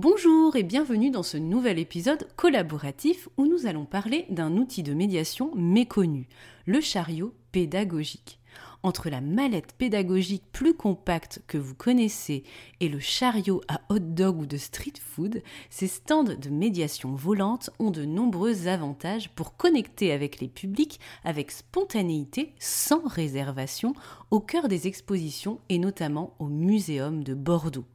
[0.00, 4.94] Bonjour et bienvenue dans ce nouvel épisode collaboratif où nous allons parler d'un outil de
[4.94, 6.28] médiation méconnu,
[6.66, 8.38] le chariot pédagogique.
[8.84, 12.44] Entre la mallette pédagogique plus compacte que vous connaissez
[12.78, 17.70] et le chariot à hot dog ou de street food, ces stands de médiation volante
[17.80, 23.94] ont de nombreux avantages pour connecter avec les publics avec spontanéité, sans réservation,
[24.30, 27.86] au cœur des expositions et notamment au Muséum de Bordeaux.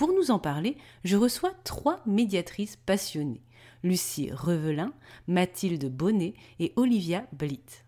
[0.00, 3.42] Pour nous en parler, je reçois trois médiatrices passionnées
[3.82, 4.94] Lucie Revelin,
[5.28, 7.84] Mathilde Bonnet et Olivia Blitt.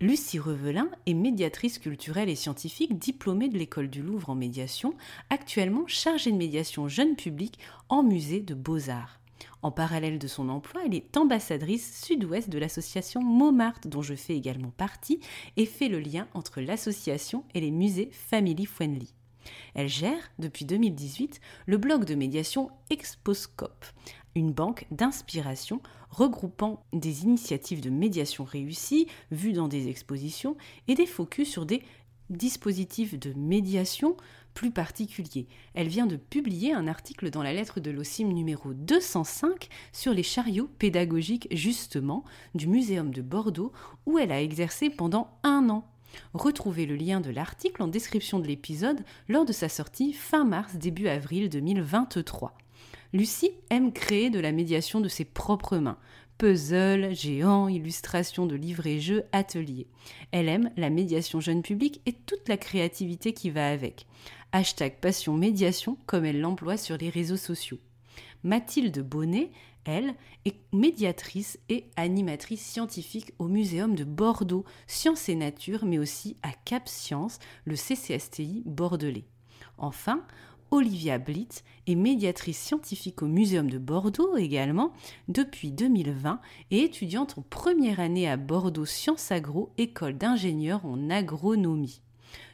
[0.00, 4.94] Lucie Revelin est médiatrice culturelle et scientifique diplômée de l'école du Louvre en médiation,
[5.30, 9.20] actuellement chargée de médiation jeune public en musée de beaux-arts.
[9.62, 14.34] En parallèle de son emploi, elle est ambassadrice sud-ouest de l'association Montmartre, dont je fais
[14.34, 15.20] également partie,
[15.56, 19.14] et fait le lien entre l'association et les musées Family Friendly.
[19.74, 23.84] Elle gère, depuis 2018, le blog de médiation Exposcope,
[24.34, 30.56] une banque d'inspiration regroupant des initiatives de médiation réussies, vues dans des expositions,
[30.86, 31.82] et des focus sur des
[32.30, 34.16] dispositifs de médiation
[34.54, 35.46] plus particuliers.
[35.74, 40.22] Elle vient de publier un article dans la lettre de l'OCIM numéro 205 sur les
[40.22, 43.72] chariots pédagogiques justement du Muséum de Bordeaux
[44.04, 45.84] où elle a exercé pendant un an.
[46.34, 50.76] Retrouvez le lien de l'article en description de l'épisode lors de sa sortie fin mars
[50.76, 52.54] début avril 2023.
[53.12, 55.98] Lucie aime créer de la médiation de ses propres mains.
[56.36, 59.88] Puzzle, géants, illustrations de livres et jeux, ateliers.
[60.30, 64.06] Elle aime la médiation jeune public et toute la créativité qui va avec.
[64.52, 67.78] Hashtag passion médiation comme elle l'emploie sur les réseaux sociaux.
[68.44, 69.50] Mathilde Bonnet,
[69.88, 76.36] elle, est médiatrice et animatrice scientifique au Muséum de Bordeaux, Sciences et Nature, mais aussi
[76.42, 79.24] à Cap Science, le CCSTI bordelais.
[79.78, 80.22] Enfin,
[80.70, 84.92] Olivia Blitt est médiatrice scientifique au Muséum de Bordeaux également
[85.28, 92.02] depuis 2020 et étudiante en première année à Bordeaux Sciences Agro, école d'ingénieurs en agronomie.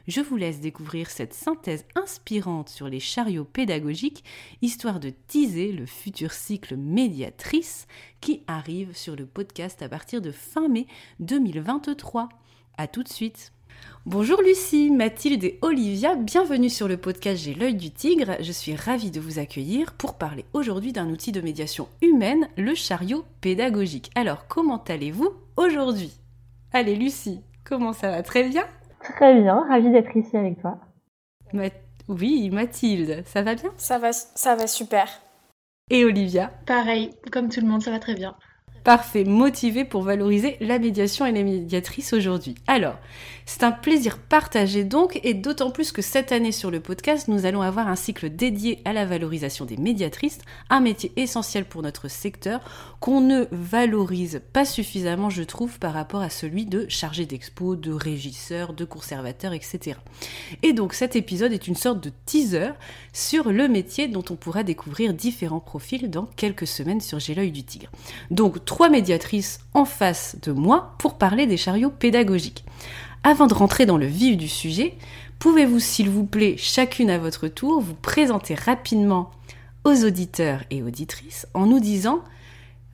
[0.07, 4.23] Je vous laisse découvrir cette synthèse inspirante sur les chariots pédagogiques,
[4.61, 7.87] histoire de teaser le futur cycle médiatrice
[8.21, 10.85] qui arrive sur le podcast à partir de fin mai
[11.21, 12.29] 2023.
[12.77, 13.51] A tout de suite.
[14.05, 18.37] Bonjour Lucie, Mathilde et Olivia, bienvenue sur le podcast J'ai l'œil du tigre.
[18.39, 22.75] Je suis ravie de vous accueillir pour parler aujourd'hui d'un outil de médiation humaine, le
[22.75, 24.11] chariot pédagogique.
[24.13, 26.13] Alors, comment allez-vous aujourd'hui?
[26.71, 28.21] Allez Lucie, comment ça va?
[28.21, 28.65] Très bien?
[29.13, 30.79] Très bien, ravie d'être ici avec toi.
[32.07, 33.71] oui, Mathilde, ça va bien?
[33.77, 35.07] Ça va, ça va super.
[35.89, 36.51] Et Olivia?
[36.65, 38.35] Pareil, comme tout le monde, ça va très bien.
[38.85, 42.53] Parfait, motivé pour valoriser la médiation et les médiatrices aujourd'hui.
[42.67, 42.99] Alors,
[43.47, 47.47] c'est un plaisir partagé donc, et d'autant plus que cette année sur le podcast, nous
[47.47, 50.37] allons avoir un cycle dédié à la valorisation des médiatrices,
[50.69, 52.61] un métier essentiel pour notre secteur,
[52.99, 57.91] qu'on ne valorise pas suffisamment, je trouve, par rapport à celui de chargé d'expo, de
[57.91, 59.97] régisseur, de conservateur, etc.
[60.61, 62.69] Et donc cet épisode est une sorte de teaser
[63.13, 67.63] sur le métier dont on pourra découvrir différents profils dans quelques semaines sur J'ai du
[67.63, 67.89] tigre.
[68.31, 72.65] Donc, trois médiatrices en face de moi pour parler des chariots pédagogiques.
[73.23, 74.95] Avant de rentrer dans le vif du sujet,
[75.39, 79.31] pouvez-vous s'il vous plaît, chacune à votre tour, vous présenter rapidement
[79.85, 82.19] aux auditeurs et auditrices en nous disant,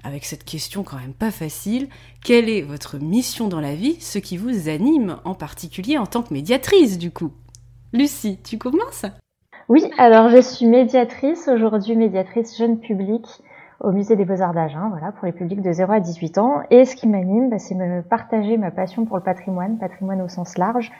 [0.03, 1.89] avec cette question quand même pas facile,
[2.23, 6.21] quelle est votre mission dans la vie, ce qui vous anime en particulier en tant
[6.21, 7.31] que médiatrice du coup?
[7.91, 9.07] Lucie, tu commences?
[9.67, 13.25] Oui, alors je suis médiatrice, aujourd'hui médiatrice jeune public
[13.81, 16.61] au musée des Beaux-Arts d'Agen, voilà, pour les publics de 0 à 18 ans.
[16.69, 20.27] Et ce qui m'anime, bah, c'est me partager ma passion pour le patrimoine, patrimoine au
[20.27, 20.91] sens large,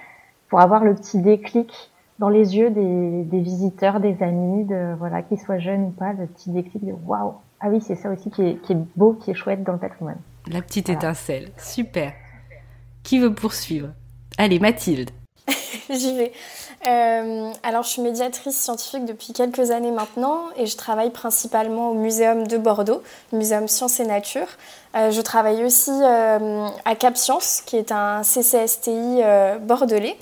[0.50, 5.22] pour avoir le petit déclic dans les yeux des, des visiteurs, des amis, de, voilà,
[5.22, 7.33] qu'ils soient jeunes ou pas, le petit déclic de waouh,
[7.63, 9.80] ah oui, c'est ça aussi qui est, qui est, beau, qui est chouette dans le
[9.80, 10.18] patrimoine.
[10.48, 12.13] La petite étincelle, super.
[13.04, 13.89] Qui veut poursuivre?
[14.39, 15.12] Allez, Mathilde.
[15.90, 16.32] j'y vais.
[16.88, 21.94] Euh, alors, je suis médiatrice scientifique depuis quelques années maintenant et je travaille principalement au
[21.94, 23.02] Muséum de Bordeaux,
[23.32, 24.48] Muséum Sciences et Nature.
[24.96, 29.22] Euh, je travaille aussi euh, à Cap Science, qui est un CCSTI
[29.62, 30.18] bordelais.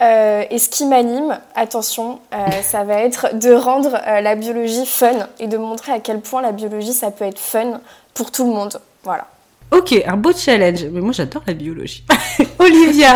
[0.00, 2.20] et ce qui m'anime, attention,
[2.62, 6.52] ça va être de rendre la biologie fun et de montrer à quel point la
[6.52, 7.80] biologie, ça peut être fun
[8.14, 8.80] pour tout le monde.
[9.02, 9.26] Voilà.
[9.70, 10.84] Ok, un beau challenge.
[10.86, 12.04] Mais moi, j'adore la biologie.
[12.58, 13.14] Olivia.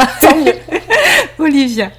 [1.38, 1.90] Olivia.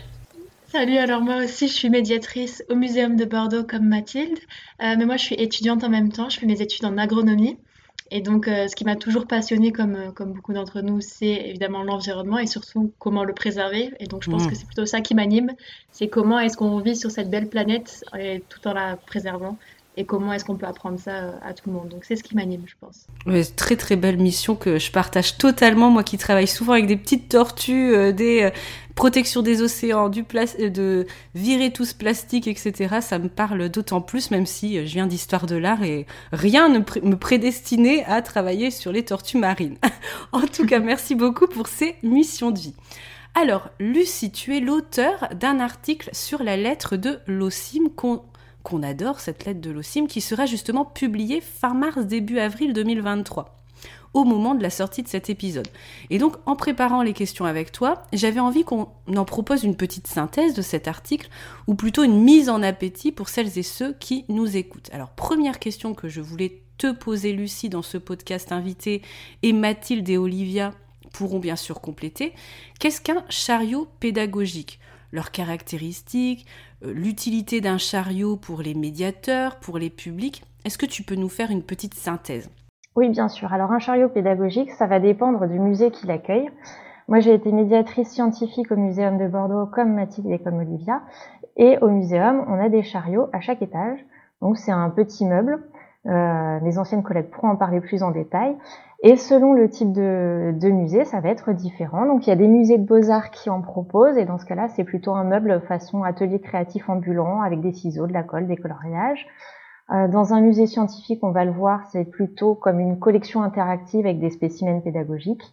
[0.74, 4.40] Salut, alors moi aussi je suis médiatrice au Muséum de Bordeaux comme Mathilde,
[4.82, 7.60] euh, mais moi je suis étudiante en même temps, je fais mes études en agronomie.
[8.10, 11.28] Et donc euh, ce qui m'a toujours passionnée comme, euh, comme beaucoup d'entre nous, c'est
[11.28, 13.92] évidemment l'environnement et surtout comment le préserver.
[14.00, 14.50] Et donc je pense mmh.
[14.50, 15.52] que c'est plutôt ça qui m'anime,
[15.92, 18.04] c'est comment est-ce qu'on vit sur cette belle planète
[18.50, 19.60] tout en la préservant
[19.95, 21.90] et comment est-ce qu'on peut apprendre ça euh, à tout le monde.
[21.90, 23.07] Donc c'est ce qui m'anime, je pense.
[23.56, 27.30] très très belle mission que je partage totalement, moi qui travaille souvent avec des petites
[27.30, 28.50] tortues, euh, des euh,
[28.95, 31.06] protections des océans, du de
[31.36, 32.98] virer tout ce plastique, etc.
[33.01, 36.80] Ça me parle d'autant plus, même si je viens d'histoire de l'art et rien ne
[36.80, 39.78] me prédestinait à travailler sur les tortues marines.
[40.31, 42.75] en tout cas, merci beaucoup pour ces missions de vie.
[43.36, 47.89] Alors, Lucie, tu es l'auteur d'un article sur la lettre de l'OCIM
[48.63, 53.60] qu'on adore, cette lettre de l'OCIM, qui sera justement publiée fin mars, début avril 2023
[54.13, 55.68] au moment de la sortie de cet épisode.
[56.10, 60.07] Et donc, en préparant les questions avec toi, j'avais envie qu'on en propose une petite
[60.07, 61.30] synthèse de cet article,
[61.68, 64.89] ou plutôt une mise en appétit pour celles et ceux qui nous écoutent.
[64.94, 69.01] Alors, première question que je voulais te poser, Lucie, dans ce podcast invité,
[69.42, 70.74] et Mathilde et Olivia
[71.12, 72.33] pourront bien sûr compléter.
[72.80, 74.80] Qu'est-ce qu'un chariot pédagogique?
[75.13, 76.48] Leurs caractéristiques,
[76.83, 80.44] euh, l'utilité d'un chariot pour les médiateurs, pour les publics.
[80.65, 82.50] Est-ce que tu peux nous faire une petite synthèse?
[82.95, 83.54] Oui, bien sûr.
[83.54, 86.50] Alors un chariot pédagogique, ça va dépendre du musée qui l'accueille.
[87.07, 91.04] Moi, j'ai été médiatrice scientifique au Muséum de Bordeaux, comme Mathilde et comme Olivia.
[91.57, 94.00] Et au muséum, on a des chariots à chaque étage.
[94.42, 95.63] Donc, c'est un petit meuble.
[96.07, 98.57] Euh, mes anciennes collègues pourront en parler plus en détail.
[99.06, 102.06] Et selon le type de, de, musée, ça va être différent.
[102.06, 104.70] Donc il y a des musées de beaux-arts qui en proposent, et dans ce cas-là,
[104.70, 108.56] c'est plutôt un meuble façon atelier créatif ambulant, avec des ciseaux, de la colle, des
[108.56, 109.28] coloriages.
[109.92, 114.06] Euh, dans un musée scientifique, on va le voir, c'est plutôt comme une collection interactive
[114.06, 115.44] avec des spécimens pédagogiques.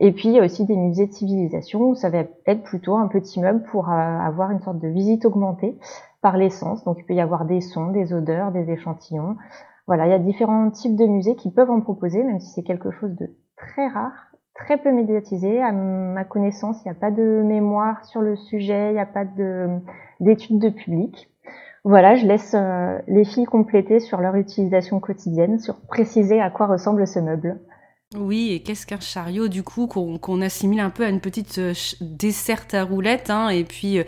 [0.00, 2.96] Et puis il y a aussi des musées de civilisation où ça va être plutôt
[2.96, 5.78] un petit meuble pour euh, avoir une sorte de visite augmentée
[6.22, 6.84] par l'essence.
[6.84, 9.36] Donc il peut y avoir des sons, des odeurs, des échantillons,
[9.86, 12.62] voilà, il y a différents types de musées qui peuvent en proposer, même si c'est
[12.62, 15.62] quelque chose de très rare, très peu médiatisé.
[15.62, 19.06] À ma connaissance, il n'y a pas de mémoire sur le sujet, il n'y a
[19.06, 19.24] pas
[20.20, 21.30] d'études de public.
[21.84, 26.66] Voilà, je laisse euh, les filles compléter sur leur utilisation quotidienne, sur préciser à quoi
[26.66, 27.60] ressemble ce meuble.
[28.14, 31.74] Oui, et qu'est-ce qu'un chariot du coup qu'on assimile un peu à une petite euh,
[32.00, 34.04] desserte à roulettes, hein, et puis euh,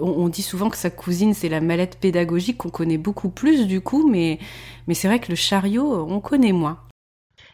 [0.00, 3.82] on, dit souvent que sa cousine c'est la mallette pédagogique qu'on connaît beaucoup plus du
[3.82, 4.38] coup, mais,
[4.86, 6.80] mais c'est vrai que le chariot euh, on connaît moins.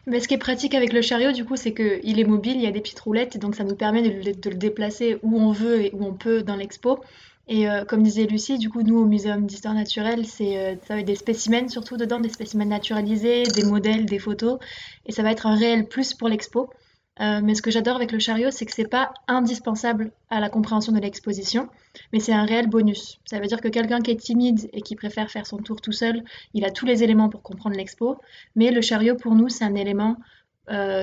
[0.07, 2.61] Mais ce qui est pratique avec le chariot, du coup, c'est qu'il est mobile, il
[2.61, 5.53] y a des petites roulettes, et donc ça nous permet de le déplacer où on
[5.53, 6.99] veut et où on peut dans l'expo.
[7.47, 10.93] Et euh, comme disait Lucie, du coup, nous, au Muséum d'histoire naturelle, c'est euh, ça
[10.93, 14.59] va être des spécimens surtout dedans, des spécimens naturalisés, des modèles, des photos.
[15.05, 16.69] Et ça va être un réel plus pour l'expo.
[17.19, 20.49] Euh, mais ce que j'adore avec le chariot, c'est que c'est pas indispensable à la
[20.49, 21.69] compréhension de l'exposition,
[22.11, 23.19] mais c'est un réel bonus.
[23.25, 25.91] Ça veut dire que quelqu'un qui est timide et qui préfère faire son tour tout
[25.91, 26.23] seul,
[26.55, 28.17] il a tous les éléments pour comprendre l'expo.
[28.55, 30.15] Mais le chariot, pour nous, c'est un élément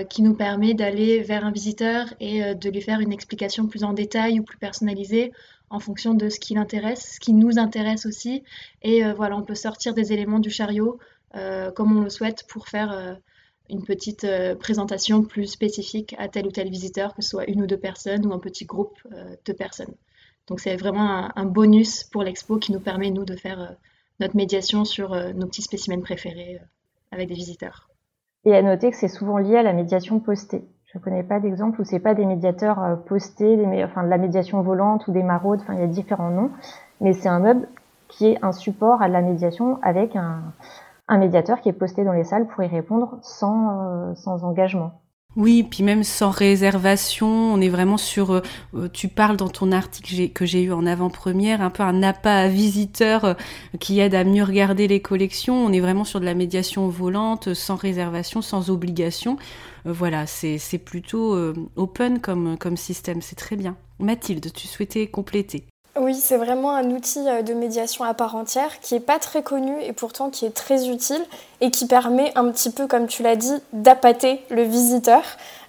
[0.08, 3.92] qui nous permet d'aller vers un visiteur et de lui faire une explication plus en
[3.92, 5.32] détail ou plus personnalisée
[5.70, 8.42] en fonction de ce qui l'intéresse, ce qui nous intéresse aussi.
[8.82, 10.98] Et euh, voilà, on peut sortir des éléments du chariot
[11.36, 13.14] euh, comme on le souhaite pour faire euh,
[13.70, 14.26] une petite
[14.58, 18.26] présentation plus spécifique à tel ou tel visiteur, que ce soit une ou deux personnes
[18.26, 18.98] ou un petit groupe
[19.44, 19.94] de personnes.
[20.48, 23.76] Donc c'est vraiment un, bonus pour l'expo qui nous permet, nous, de faire
[24.18, 26.60] notre médiation sur nos petits spécimens préférés
[27.12, 27.88] avec des visiteurs.
[28.44, 30.64] Et à noter que c'est souvent lié à la médiation postée.
[30.92, 34.08] Je ne connais pas d'exemple où c'est pas des médiateurs euh, postés, des, enfin de
[34.08, 36.50] la médiation volante ou des maraudes, enfin il y a différents noms,
[37.00, 37.68] mais c'est un meuble
[38.08, 40.42] qui est un support à la médiation avec un,
[41.16, 44.99] médiateur qui est posté dans les salles pour y répondre sans, euh, sans engagement.
[45.36, 48.32] Oui, puis même sans réservation, on est vraiment sur.
[48.32, 48.42] Euh,
[48.74, 52.34] euh, tu parles dans ton article que j'ai eu en avant-première, un peu un appât
[52.34, 53.34] à visiteurs euh,
[53.78, 55.54] qui aide à mieux regarder les collections.
[55.64, 59.36] On est vraiment sur de la médiation volante, sans réservation, sans obligation.
[59.84, 61.36] voilà, c'est plutôt
[61.76, 63.76] open comme système, c'est très bien.
[63.98, 65.69] Mathilde, tu souhaitais compléter?
[66.00, 69.42] Oui, c'est vraiment un outil euh, de médiation à part entière qui n'est pas très
[69.42, 71.24] connu et pourtant qui est très utile
[71.60, 75.22] et qui permet un petit peu, comme tu l'as dit, d'appâter le visiteur,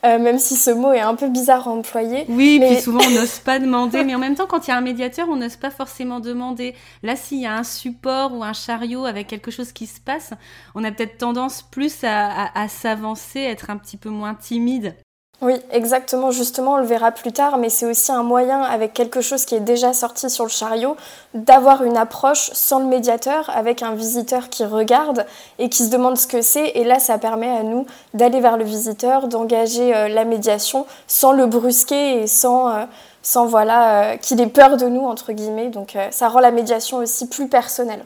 [0.06, 2.26] euh, même si ce mot est un peu bizarre à employer.
[2.30, 2.74] Oui, mais...
[2.74, 4.82] puis souvent on n'ose pas demander, mais en même temps, quand il y a un
[4.82, 6.76] médiateur, on n'ose pas forcément demander.
[7.04, 10.32] Là, s'il y a un support ou un chariot avec quelque chose qui se passe,
[10.76, 14.96] on a peut-être tendance plus à, à, à s'avancer, être un petit peu moins timide.
[15.42, 16.30] Oui, exactement.
[16.30, 19.56] Justement, on le verra plus tard, mais c'est aussi un moyen, avec quelque chose qui
[19.56, 20.96] est déjà sorti sur le chariot,
[21.34, 25.26] d'avoir une approche sans le médiateur, avec un visiteur qui regarde
[25.58, 26.68] et qui se demande ce que c'est.
[26.76, 31.32] Et là, ça permet à nous d'aller vers le visiteur, d'engager euh, la médiation sans
[31.32, 32.86] le brusquer et sans, euh,
[33.24, 35.70] sans voilà, euh, qu'il ait peur de nous, entre guillemets.
[35.70, 38.06] Donc, ça rend la médiation aussi plus personnelle.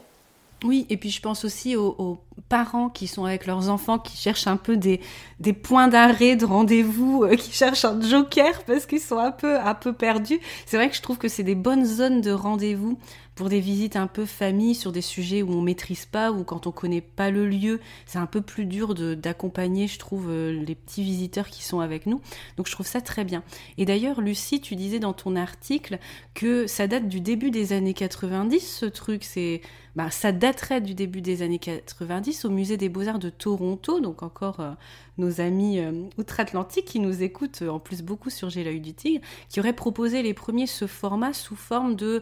[0.65, 2.17] Oui, et puis je pense aussi aux,
[2.49, 4.99] parents qui sont avec leurs enfants, qui cherchent un peu des,
[5.39, 9.59] des points d'arrêt, de rendez-vous, euh, qui cherchent un joker parce qu'ils sont un peu,
[9.59, 10.39] un peu perdus.
[10.65, 12.99] C'est vrai que je trouve que c'est des bonnes zones de rendez-vous
[13.35, 16.67] pour des visites un peu famille sur des sujets où on maîtrise pas ou quand
[16.67, 20.75] on connaît pas le lieu, c'est un peu plus dur d'accompagner, je trouve, euh, les
[20.75, 22.21] petits visiteurs qui sont avec nous.
[22.57, 23.43] Donc je trouve ça très bien.
[23.77, 25.99] Et d'ailleurs, Lucie, tu disais dans ton article
[26.33, 29.23] que ça date du début des années 90, ce truc.
[29.25, 29.61] C'est,
[29.95, 34.23] bah, ça daterait du début des années 90 au musée des Beaux-Arts de Toronto, donc
[34.23, 34.71] encore euh,
[35.17, 39.59] nos amis euh, outre-Atlantique qui nous écoutent en plus beaucoup sur J'ai du tigre, qui
[39.59, 42.21] auraient proposé les premiers ce format sous forme de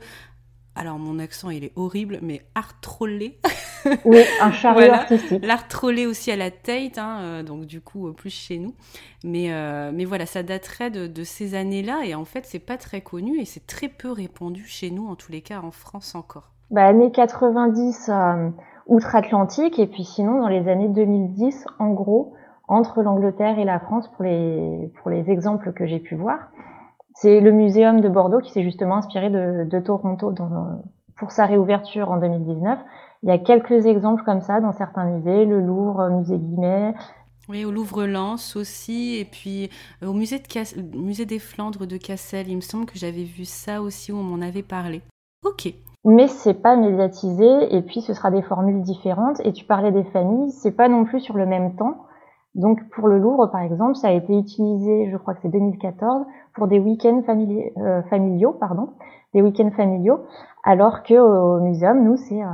[0.75, 3.37] alors mon accent il est horrible, mais art trollé.
[4.05, 5.45] oui, un chariot artistique.
[5.45, 8.73] L'art trollé aussi à la tête, hein, euh, donc du coup plus chez nous.
[9.23, 13.01] Mais, euh, mais voilà, ça daterait de, ces années-là et en fait c'est pas très
[13.01, 16.51] connu et c'est très peu répandu chez nous, en tous les cas en France encore.
[16.71, 18.49] Bah, années 90 euh,
[18.87, 22.33] outre-Atlantique et puis sinon dans les années 2010 en gros
[22.67, 26.39] entre l'Angleterre et la France pour les, pour les exemples que j'ai pu voir.
[27.23, 30.81] C'est le muséum de Bordeaux qui s'est justement inspiré de, de Toronto dans,
[31.15, 32.77] pour sa réouverture en 2019.
[33.23, 36.93] Il y a quelques exemples comme ça dans certains musées, le Louvre, musée Guimet.
[37.47, 39.69] Oui, au Louvre-Lens aussi, et puis
[40.03, 42.49] euh, au musée, de musée des Flandres de Cassel.
[42.49, 45.01] Il me semble que j'avais vu ça aussi où on m'en avait parlé.
[45.45, 45.73] Ok.
[46.03, 49.39] Mais c'est pas médiatisé, et puis ce sera des formules différentes.
[49.45, 52.05] Et tu parlais des familles, c'est pas non plus sur le même temps.
[52.55, 56.25] Donc pour le Louvre, par exemple, ça a été utilisé, je crois que c'est 2014,
[56.53, 58.89] pour des week-ends euh, familiaux, pardon,
[59.33, 60.19] des week-ends familiaux,
[60.63, 62.47] alors que au muséum, nous, c'est euh,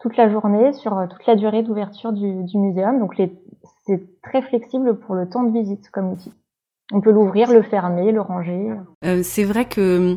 [0.00, 2.98] toute la journée sur euh, toute la durée d'ouverture du, du muséum.
[2.98, 3.14] Donc
[3.86, 6.32] c'est très flexible pour le temps de visite comme outil.
[6.92, 8.72] On peut l'ouvrir, le fermer, le ranger.
[9.06, 10.16] Euh, c'est vrai que euh,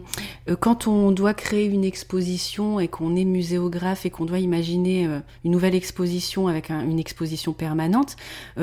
[0.56, 5.20] quand on doit créer une exposition et qu'on est muséographe et qu'on doit imaginer euh,
[5.44, 8.16] une nouvelle exposition avec une exposition permanente,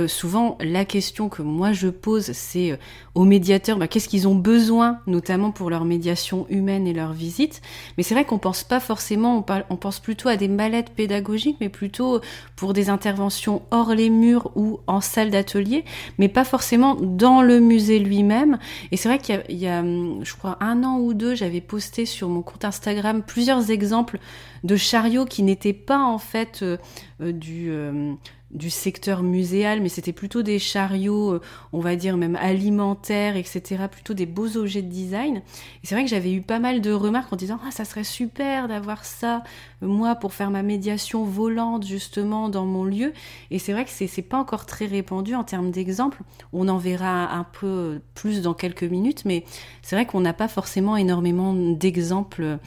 [0.06, 2.78] souvent la question que moi je pose, c'est
[3.14, 7.62] aux médiateurs, bah, qu'est-ce qu'ils ont besoin, notamment pour leur médiation humaine et leur visite?
[7.96, 11.68] Mais c'est vrai qu'on pense pas forcément, on, pense plutôt à des mallettes pédagogiques, mais
[11.68, 12.20] plutôt
[12.56, 15.84] pour des interventions hors les murs ou en salle d'atelier,
[16.18, 18.58] mais pas forcément dans le musée lui-même.
[18.90, 22.28] Et c'est vrai qu'il y, a, hum, je crois, un an ou deux, j'avais sur
[22.28, 24.18] mon compte Instagram plusieurs exemples
[24.64, 26.76] de chariots qui n'étaient pas en fait euh,
[27.20, 28.14] euh, du, euh,
[28.54, 31.40] du secteur muséal, mais c'était plutôt des chariots,
[31.72, 35.42] on va dire même alimentaires, etc., plutôt des beaux objets de design.
[35.82, 38.04] Et c'est vrai que j'avais eu pas mal de remarques en disant ah ça serait
[38.04, 39.42] super d'avoir ça
[39.80, 43.12] moi pour faire ma médiation volante justement dans mon lieu.
[43.50, 46.22] Et c'est vrai que c'est pas encore très répandu en termes d'exemples.
[46.52, 49.44] On en verra un peu plus dans quelques minutes, mais
[49.82, 52.58] c'est vrai qu'on n'a pas forcément énormément d'exemples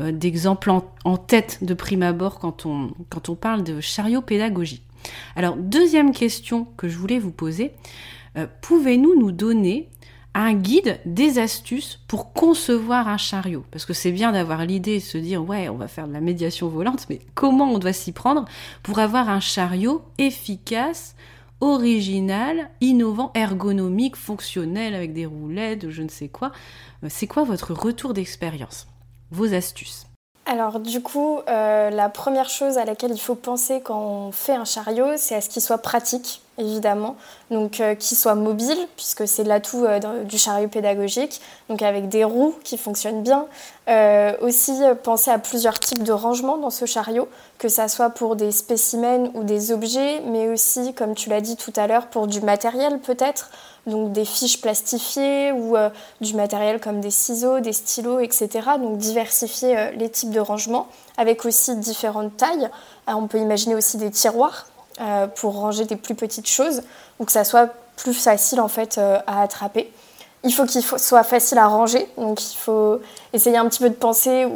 [0.00, 4.82] euh, d'exemples en, tête de prime abord quand on, quand on parle de chariot pédagogique.
[5.36, 7.72] Alors, deuxième question que je voulais vous poser,
[8.36, 9.88] euh, pouvez-nous nous donner
[10.34, 13.64] un guide des astuces pour concevoir un chariot?
[13.70, 16.20] Parce que c'est bien d'avoir l'idée de se dire, ouais, on va faire de la
[16.20, 18.44] médiation volante, mais comment on doit s'y prendre
[18.82, 21.14] pour avoir un chariot efficace
[21.60, 26.52] original, innovant, ergonomique, fonctionnel, avec des roulettes, je ne sais quoi?
[27.04, 28.88] Euh, c'est quoi votre retour d'expérience?
[29.30, 30.06] Vos astuces?
[30.46, 34.54] Alors du coup, euh, la première chose à laquelle il faut penser quand on fait
[34.54, 37.16] un chariot, c'est à ce qu'il soit pratique, évidemment.
[37.50, 42.24] Donc euh, qu'il soit mobile, puisque c'est l'atout euh, du chariot pédagogique, donc avec des
[42.24, 43.46] roues qui fonctionnent bien.
[44.40, 48.50] aussi penser à plusieurs types de rangements dans ce chariot, que ça soit pour des
[48.50, 52.40] spécimens ou des objets, mais aussi, comme tu l'as dit tout à l'heure, pour du
[52.40, 53.50] matériel peut-être
[53.86, 58.48] donc des fiches plastifiées ou euh, du matériel comme des ciseaux, des stylos, etc.
[58.80, 62.70] Donc diversifier euh, les types de rangement avec aussi différentes tailles.
[63.08, 64.66] Euh, on peut imaginer aussi des tiroirs
[65.34, 66.82] pour ranger des plus petites choses
[67.18, 69.92] ou que ça soit plus facile en fait à attraper.
[70.42, 73.00] Il faut qu'il soit facile à ranger, donc il faut
[73.32, 74.46] essayer un petit peu de penser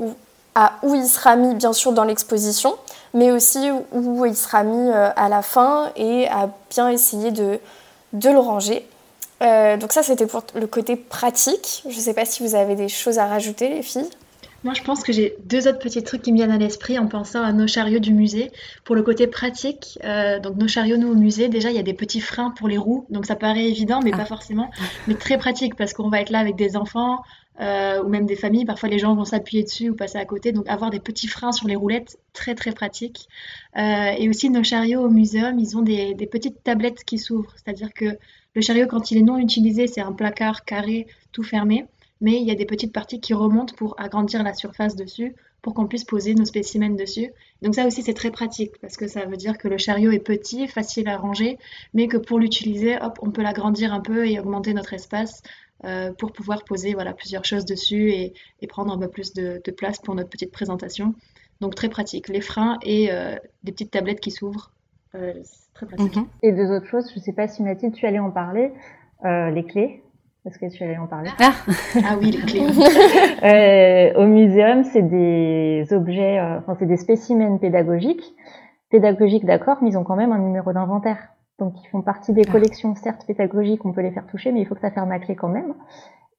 [0.55, 2.77] à où il sera mis bien sûr dans l'exposition,
[3.15, 7.59] mais aussi où il sera mis à la fin et à bien essayer de,
[8.13, 8.87] de le ranger.
[9.41, 11.83] donc ça c'était pour le côté pratique.
[11.89, 14.11] Je ne sais pas si vous avez des choses à rajouter les filles.
[14.65, 17.07] Moi, je pense que j'ai deux autres petits trucs qui me viennent à l'esprit en
[17.07, 18.51] pensant à nos chariots du musée.
[18.83, 21.85] Pour le côté pratique, euh, donc nos chariots, nous, au musée, déjà, il y a
[21.85, 23.07] des petits freins pour les roues.
[23.09, 24.17] Donc, ça paraît évident, mais ah.
[24.17, 24.71] pas forcément.
[25.07, 27.23] Mais très pratique parce qu'on va être là avec des enfants
[27.61, 28.65] euh, ou même des familles.
[28.65, 30.51] Parfois, les gens vont s'appuyer dessus ou passer à côté.
[30.51, 33.29] Donc, avoir des petits freins sur les roulettes, très, très pratique.
[33.77, 37.55] Euh, et aussi, nos chariots au muséum, ils ont des, des petites tablettes qui s'ouvrent.
[37.55, 38.19] C'est-à-dire que
[38.55, 41.87] le chariot, quand il est non utilisé, c'est un placard carré, tout fermé
[42.21, 45.75] mais il y a des petites parties qui remontent pour agrandir la surface dessus, pour
[45.75, 47.31] qu'on puisse poser nos spécimens dessus.
[47.63, 50.19] Donc ça aussi c'est très pratique parce que ça veut dire que le chariot est
[50.19, 51.59] petit, facile à ranger,
[51.95, 55.43] mais que pour l'utiliser, hop, on peut l'agrandir un peu et augmenter notre espace
[55.85, 58.35] euh, pour pouvoir poser voilà plusieurs choses dessus et,
[58.69, 61.15] prendre un peu plus de, place pour notre petite présentation.
[61.61, 64.73] Donc très pratique, les freins et euh, des petites tablettes qui s'ouvrent.
[65.15, 65.33] Euh,
[65.75, 66.17] très pratique.
[66.17, 66.27] Mhm.
[66.43, 68.73] Et deux autres choses, je ne sais pas si Mathilde, tu allais en parler,
[69.25, 70.03] les clés.
[70.49, 71.53] Est-ce que tu allais en parler ah.
[72.07, 72.63] ah, oui, les clés.
[74.15, 78.35] euh, au muséum, c'est des objets, euh, enfin c'est des spécimens pédagogiques.
[78.89, 81.19] Pédagogiques, d'accord, mais ils ont quand même un numéro d'inventaire.
[81.59, 82.51] Donc ils font partie des ah.
[82.51, 85.19] collections, certes pédagogiques, on peut les faire toucher, mais il faut que ça ferme la
[85.19, 85.75] clé quand même.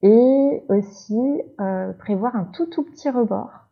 [0.02, 3.69] Et aussi euh, prévoir un tout tout petit rebord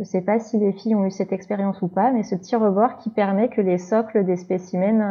[0.00, 2.34] je ne sais pas si les filles ont eu cette expérience ou pas, mais ce
[2.34, 5.02] petit rebord qui permet que les socles des spécimens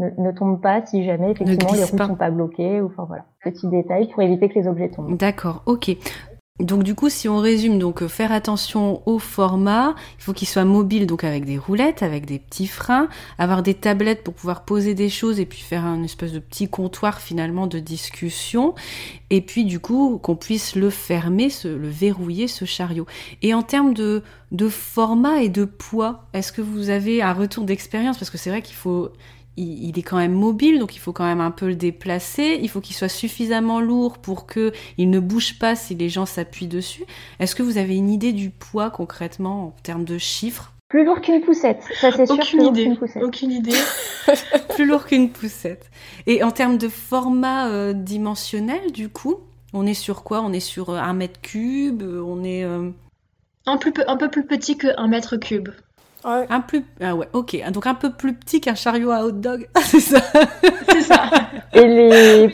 [0.00, 3.04] euh, ne, tombent pas si jamais effectivement les roues ne sont pas bloquées ou enfin
[3.04, 5.16] voilà, petit détail pour éviter que les objets tombent.
[5.16, 5.96] D'accord, ok.
[6.60, 10.46] Donc du coup, si on résume, donc euh, faire attention au format, il faut qu'il
[10.46, 14.66] soit mobile, donc avec des roulettes, avec des petits freins, avoir des tablettes pour pouvoir
[14.66, 18.74] poser des choses et puis faire un espèce de petit comptoir finalement de discussion,
[19.30, 23.06] et puis du coup qu'on puisse le fermer, le verrouiller ce chariot.
[23.40, 27.64] Et en termes de, de format et de poids, est-ce que vous avez un retour
[27.64, 28.18] d'expérience?
[28.18, 29.10] Parce que c'est vrai qu'il faut
[29.56, 32.58] il, est quand même mobile, donc il faut quand même un peu le déplacer.
[32.62, 36.26] Il faut qu'il soit suffisamment lourd pour que il ne bouge pas si les gens
[36.26, 37.04] s'appuient dessus.
[37.38, 40.72] Est-ce que vous avez une idée du poids concrètement en termes de chiffres?
[40.88, 42.36] Plus lourd qu'une poussette, ça c'est sûr.
[42.36, 42.92] Aucune idée.
[43.22, 43.72] Aucune idée.
[44.74, 45.90] plus lourd qu'une poussette.
[46.26, 49.36] Et en termes de format euh, dimensionnel, du coup,
[49.72, 50.42] on est sur quoi?
[50.42, 52.02] On est sur euh, un mètre cube?
[52.02, 52.90] On est euh,
[53.64, 55.70] un, plus, un peu plus petit que un mètre cube.
[56.24, 57.56] Un plus, ah ouais, ok.
[57.72, 59.68] Donc un peu plus petit qu'un chariot à hot dog.
[59.84, 60.20] c'est ça.
[60.88, 61.30] c'est ça.
[61.72, 62.46] Et les.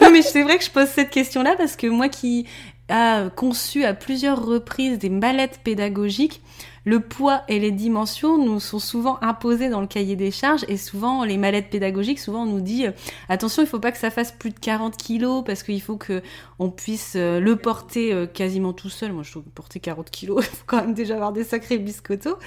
[0.00, 2.46] Non mais c'est vrai que je pose cette question-là parce que moi qui
[2.88, 6.42] a conçu à plusieurs reprises des mallettes pédagogiques,
[6.84, 10.76] le poids et les dimensions nous sont souvent imposés dans le cahier des charges et
[10.76, 12.92] souvent les mallettes pédagogiques, souvent nous dit euh,
[13.28, 16.22] attention, il faut pas que ça fasse plus de 40 kilos parce qu'il faut que
[16.58, 19.12] on puisse euh, le porter euh, quasiment tout seul.
[19.12, 21.78] Moi, je trouve que porter 40 kilos, il faut quand même déjà avoir des sacrés
[21.78, 22.38] biscottos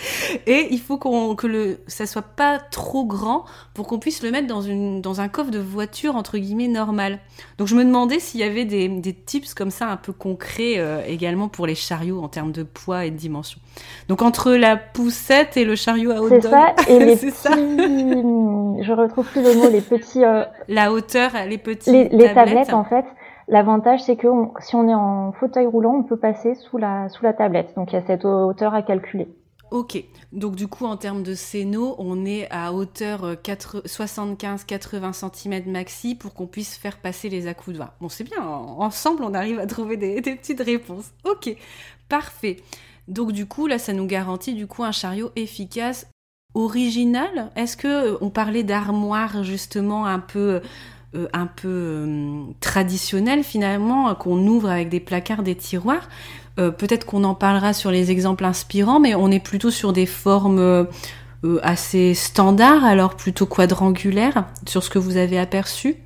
[0.46, 4.32] et il faut qu'on que le ça soit pas trop grand pour qu'on puisse le
[4.32, 7.20] mettre dans un coffre de voiture entre guillemets normal.
[7.58, 11.48] Donc je me demandais s'il y avait des, tips comme ça un peu concrets également
[11.48, 13.60] pour les chariots en termes de poids et de dimension.
[14.08, 16.30] Donc entre la poussette et le chariot à hot.
[16.30, 17.32] C'est ça, et les petits...
[17.32, 17.52] ça.
[17.56, 20.24] je retrouve plus le mot, les petits...
[20.24, 22.74] Euh, la hauteur, les petits les, les tablettes.
[22.74, 23.06] en fait,
[23.48, 24.28] l'avantage c'est que
[24.60, 27.74] si on est en fauteuil roulant, on peut passer sous la, sous la tablette.
[27.76, 29.30] Donc il y a cette hauteur à calculer.
[29.70, 36.16] Ok, donc du coup en termes de séno, on est à hauteur 75-80 cm maxi
[36.16, 37.94] pour qu'on puisse faire passer les accoudoirs.
[38.00, 41.12] Bon c'est bien, ensemble on arrive à trouver des, des petites réponses.
[41.26, 41.54] Ok,
[42.08, 42.58] parfait.
[43.08, 46.08] Donc du coup, là, ça nous garantit du coup un chariot efficace,
[46.54, 47.52] original.
[47.56, 50.62] Est-ce que euh, on parlait d'armoire justement un peu
[51.16, 56.10] euh, un peu euh, finalement qu'on ouvre avec des placards, des tiroirs?
[56.56, 60.88] Peut-être qu'on en parlera sur les exemples inspirants, mais on est plutôt sur des formes
[61.62, 65.98] assez standards, alors plutôt quadrangulaires, sur ce que vous avez aperçu.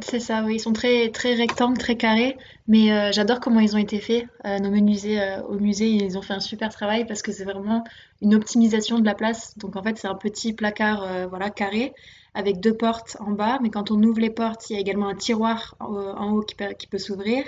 [0.00, 2.36] C'est ça, oui, ils sont très, très rectangles, très carrés,
[2.68, 4.26] mais euh, j'adore comment ils ont été faits.
[4.44, 7.44] Euh, nos menuisiers euh, au musée, ils ont fait un super travail parce que c'est
[7.44, 7.82] vraiment
[8.22, 9.58] une optimisation de la place.
[9.58, 11.94] Donc en fait, c'est un petit placard voilà, carré
[12.34, 15.08] avec deux portes en bas, mais quand on ouvre les portes, il y a également
[15.08, 17.44] un tiroir en, haut qui qui peut s'ouvrir.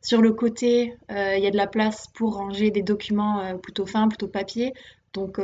[0.00, 4.08] Sur le côté, il y a de la place pour ranger des documents plutôt fins,
[4.08, 4.74] plutôt papier.
[5.12, 5.40] Donc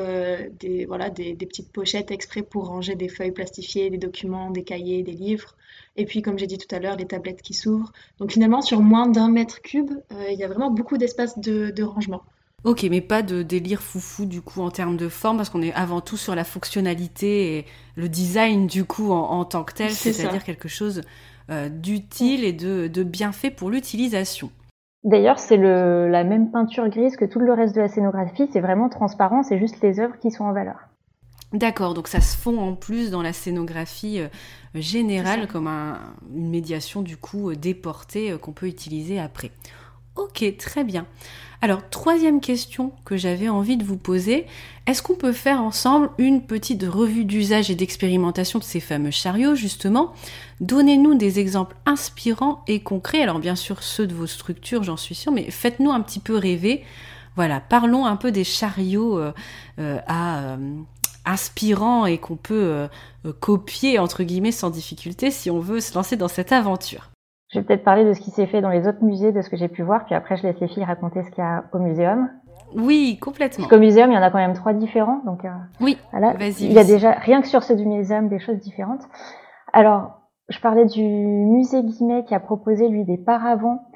[0.61, 4.63] des, voilà, des, des petites pochettes exprès pour ranger des feuilles plastifiées, des documents, des
[4.63, 5.57] cahiers, des livres.
[5.97, 7.93] Et puis, comme j'ai dit tout à l'heure, les tablettes qui s'ouvrent.
[8.19, 11.83] Donc finalement, sur moins d'un mètre cube, euh, il y a vraiment beaucoup d'espace de,
[11.83, 12.23] rangement.
[12.65, 15.73] Ok, mais pas de délire foufou du coup en termes de forme, parce qu'on est
[15.73, 20.43] avant tout sur la fonctionnalité et le design du coup en, tant que tel, c'est-à-dire
[20.43, 21.03] quelque chose
[21.49, 24.51] euh, d'utile et de, bien fait pour l'utilisation.
[25.07, 28.49] D'ailleurs, c'est la même peinture grise que tout le reste de la scénographie.
[28.53, 30.89] C'est vraiment transparent, c'est juste les œuvres qui sont en valeur.
[31.53, 34.27] D'accord, donc ça se fond en plus dans la scénographie euh,
[34.75, 39.53] générale comme une médiation du coup euh, déportée euh, qu'on peut utiliser après.
[40.17, 41.07] Ok, très bien.
[41.63, 44.47] Alors, troisième question que j'avais envie de vous poser,
[44.87, 49.55] est-ce qu'on peut faire ensemble une petite revue d'usage et d'expérimentation de ces fameux chariots,
[49.55, 50.13] justement?
[50.61, 55.15] Donnez-nous des exemples inspirants et concrets, alors bien sûr ceux de vos structures, j'en suis
[55.15, 56.85] sûre, mais faites-nous un petit peu rêver.
[57.37, 59.21] Voilà, parlons un peu des chariots
[59.79, 60.57] à,
[61.27, 62.89] inspirant et qu'on peut euh,
[63.27, 67.11] euh, copier entre guillemets sans difficulté si on veut se lancer dans cette aventure.
[67.49, 69.49] Je vais peut-être parler de ce qui s'est fait dans les autres musées, de ce
[69.49, 71.65] que j'ai pu voir, puis après je laisse les filles raconter ce qu'il y a
[71.73, 72.29] au muséum.
[72.75, 73.63] Oui, complètement.
[73.63, 75.99] Parce qu'au muséum, il y en a quand même trois différents, donc euh, oui.
[76.13, 76.65] vas-y.
[76.65, 79.03] Il y a déjà rien que sur ceux du muséum des choses différentes.
[79.73, 83.87] Alors, je parlais du musée Guimet qui a proposé lui des paravents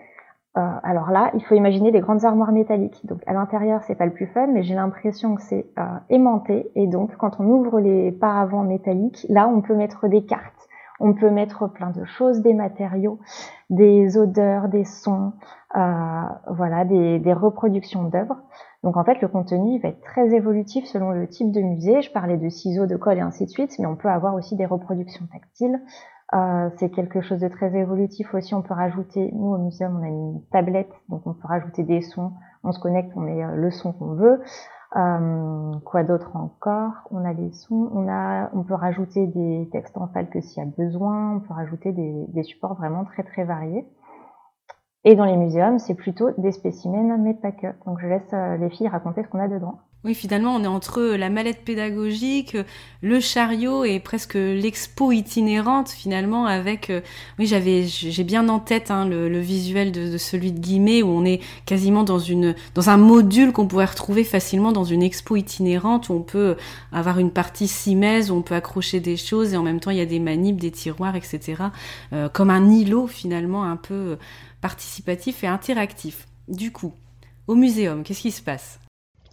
[0.57, 3.07] euh, alors là, il faut imaginer des grandes armoires métalliques.
[3.07, 6.71] Donc à l'intérieur, c'est pas le plus fun, mais j'ai l'impression que c'est euh, aimanté.
[6.75, 10.69] Et donc, quand on ouvre les paravents métalliques, là, on peut mettre des cartes,
[11.01, 13.19] on peut mettre plein de choses, des matériaux,
[13.71, 15.33] des odeurs, des sons,
[15.77, 18.37] euh, voilà, des, reproductions d'œuvres.
[18.85, 22.03] Donc en fait, le contenu va être très évolutif selon le type de musée.
[22.03, 24.57] Je parlais de ciseaux, de colle et ainsi de suite, mais on peut avoir aussi
[24.57, 25.81] des reproductions tactiles,
[26.33, 28.55] euh, c'est quelque chose de très évolutif aussi.
[28.55, 32.03] On peut rajouter, nous au muséum, on a une tablette, donc on peut rajouter des
[32.03, 32.33] sons.
[32.63, 34.41] On se connecte, on met euh, le son qu'on veut.
[34.97, 36.93] Euh, quoi d'autre encore?
[37.11, 40.67] On a les sons, on a, on peut rajouter des textes en falque s'il y
[40.67, 41.37] a besoin.
[41.37, 43.87] On peut rajouter des, des supports vraiment très très variés.
[45.05, 47.69] Et dans les muséums, c'est plutôt des spécimens, mais pas que.
[47.87, 49.79] Donc je laisse les filles raconter ce qu'on a dedans.
[50.03, 52.57] Oui, finalement, on est entre la mallette pédagogique,
[53.03, 56.89] le chariot et presque l'expo itinérante, finalement, avec...
[56.89, 57.03] Euh,
[57.39, 61.27] oui, j'avais, j'ai bien en tête hein, le, visuel de, celui de Guimet, où on
[61.27, 66.09] est quasiment dans, une, dans un module qu'on pourrait retrouver facilement dans une expo itinérante,
[66.09, 66.57] où on peut
[66.93, 69.99] avoir une partie simèse, où on peut accrocher des choses, et en même temps, il
[69.99, 71.63] y a des manips, des tiroirs, etc.
[72.15, 74.17] Euh, comme un îlot, finalement, un peu
[74.63, 76.27] participatif et interactif.
[76.49, 76.95] Du coup,
[77.47, 78.81] au muséum, qu'est-ce qui se passe?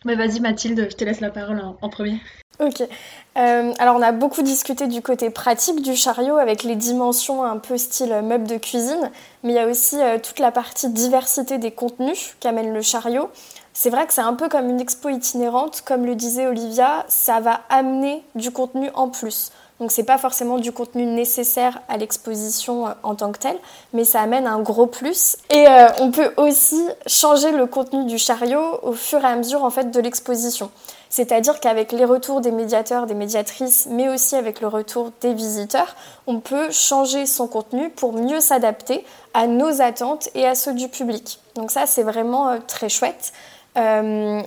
[0.08, 2.20] Mais vas-y Mathilde, je te laisse la parole en, premier.
[2.60, 2.82] Ok.
[2.82, 7.58] Euh, alors on a beaucoup discuté du côté pratique du chariot avec les dimensions un
[7.58, 9.12] peu style meuble de cuisine,
[9.44, 13.30] mais il y a aussi euh, toute la partie diversité des contenus qu'amène le chariot.
[13.74, 17.40] C'est vrai que c'est un peu comme une expo itinérante, comme le disait Olivia, ça
[17.42, 19.52] va amener du contenu en plus.
[19.80, 23.58] Donc c'est pas forcément du contenu nécessaire à l'exposition euh, en tant que telle,
[23.94, 25.38] mais ça amène un gros plus.
[25.52, 29.64] Et euh, on peut aussi changer le contenu du chariot au fur et à mesure
[29.64, 30.72] en fait de l'exposition.
[31.10, 35.96] C'est-à-dire qu'avec les retours des médiateurs, des médiatrices, mais aussi avec le retour des visiteurs,
[36.26, 40.90] on peut changer son contenu pour mieux s'adapter à nos attentes et à ceux du
[40.90, 41.40] public.
[41.56, 43.32] Donc ça c'est vraiment euh, très chouette.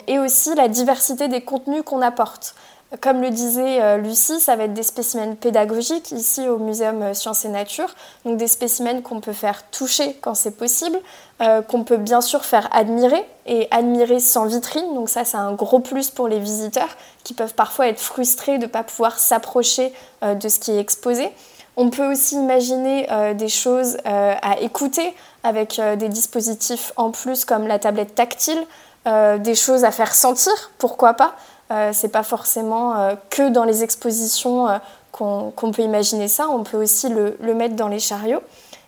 [0.08, 2.56] et aussi la diversité des contenus qu'on apporte.
[2.98, 7.14] Comme le disait euh, Lucie, ça va être des spécimens pédagogiques ici au Muséum euh,
[7.14, 10.98] Sciences et Nature, donc des spécimens qu'on peut faire toucher quand c'est possible,
[11.40, 15.52] euh, qu'on peut bien sûr faire admirer et admirer sans vitrine, donc ça c'est un
[15.52, 16.88] gros plus pour les visiteurs
[17.22, 21.30] qui peuvent parfois être frustrés de ne pas pouvoir s'approcher de ce qui est exposé.
[21.76, 27.78] On peut aussi imaginer des choses à écouter avec des dispositifs en plus comme la
[27.78, 28.62] tablette tactile,
[29.06, 31.34] des choses à faire sentir, pourquoi pas.
[31.70, 34.78] Euh, c'est pas forcément euh, que dans les expositions euh,
[35.12, 38.42] qu'on peut imaginer ça, on peut aussi le, mettre dans les chariots.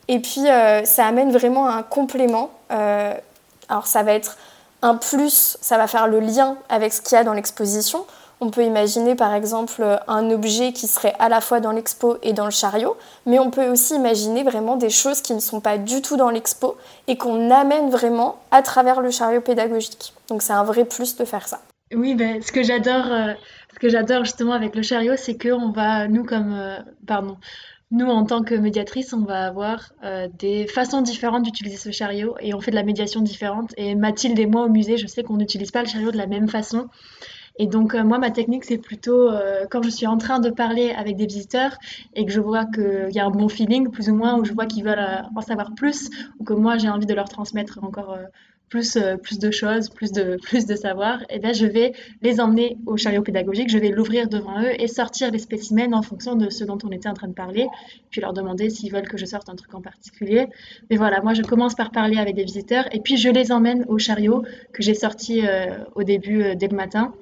[0.08, 0.46] Et puis
[0.84, 2.50] ça amène vraiment un complément.
[2.70, 4.36] alors ça va être
[4.80, 8.06] un plus, ça va faire le lien avec ce qu'il y a dans l'exposition.
[8.40, 12.32] On peut imaginer par exemple un objet qui serait à la fois dans l'expo et
[12.32, 15.76] dans le chariot, mais on peut aussi imaginer vraiment des choses qui ne sont pas
[15.76, 16.76] du tout dans l'expo
[17.08, 20.14] et qu'on amène vraiment à travers le chariot pédagogique.
[20.28, 21.60] Donc c'est un vrai plus de faire ça.
[21.94, 23.34] Oui, ben, ce que j'adore, euh,
[23.72, 27.36] ce que j'adore justement avec le chariot, c'est que on va, nous comme, euh, pardon,
[27.90, 32.34] nous en tant que médiatrice, on va avoir euh, des façons différentes d'utiliser ce chariot
[32.40, 33.74] et on fait de la médiation différente.
[33.76, 36.26] Et Mathilde et moi au musée, je sais qu'on n'utilise pas le chariot de la
[36.26, 36.88] même façon.
[37.58, 39.28] Et donc moi, ma technique, c'est plutôt
[39.70, 41.76] quand je suis en train de parler avec des visiteurs
[42.14, 44.54] et que je vois qu'il y a un bon feeling, plus ou moins, où je
[44.54, 48.16] vois qu'ils veulent en savoir plus, ou que moi, j'ai envie de leur transmettre encore
[48.72, 51.92] plus, euh, plus de choses, plus de, plus de savoir, et eh bien je vais
[52.22, 56.00] les emmener au chariot pédagogique, je vais l'ouvrir devant eux et sortir les spécimens en
[56.00, 57.66] fonction de ce dont on était en train de parler,
[58.08, 60.46] puis leur demander s'ils veulent que je sorte un truc en particulier.
[60.88, 63.84] Mais voilà, moi je commence par parler avec des visiteurs et puis je les emmène
[63.88, 67.12] au chariot que j'ai sorti euh, au début euh, dès le matin.